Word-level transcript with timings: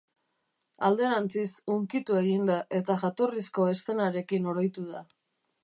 Alderantziz, 0.87 1.49
hunkitu 1.73 2.17
egin 2.21 2.49
da, 2.51 2.57
eta 2.79 2.97
jatorrizko 3.03 3.69
eszenarekin 3.77 4.51
oroitu 4.55 4.91
da. 4.95 5.07